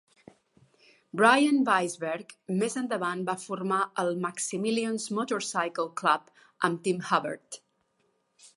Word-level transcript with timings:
Bryan 1.19 1.59
Weisberg 1.67 2.33
més 2.61 2.77
endavant 2.81 3.21
va 3.27 3.35
formar 3.43 3.81
el 4.05 4.11
Maximillion's 4.25 5.05
Motorcycle 5.19 5.89
Club 6.01 6.33
amb 6.71 6.83
Tim 6.89 7.05
Huthert. 7.11 7.61